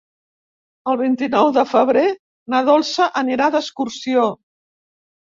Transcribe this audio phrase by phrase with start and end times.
[0.93, 2.05] El vint-i-nou de febrer
[2.53, 4.25] na Dolça anirà d'excursió.